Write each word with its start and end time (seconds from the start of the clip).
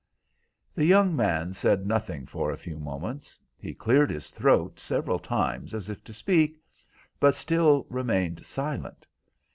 The 0.73 0.83
young 0.83 1.15
man 1.15 1.53
said 1.53 1.85
nothing 1.85 2.25
for 2.25 2.49
a 2.49 2.57
few 2.57 2.79
moments. 2.79 3.39
He 3.59 3.75
cleared 3.75 4.09
his 4.09 4.31
throat 4.31 4.79
several 4.79 5.19
times 5.19 5.75
as 5.75 5.89
if 5.89 6.03
to 6.05 6.11
speak, 6.11 6.59
but 7.19 7.35
still 7.35 7.85
remained 7.87 8.43
silent. 8.43 9.05